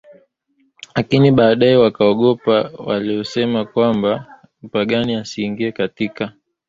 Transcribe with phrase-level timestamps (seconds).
[0.95, 6.33] lakini baadaye akawaogopa waliosema kwamba Mpagani asiingie katika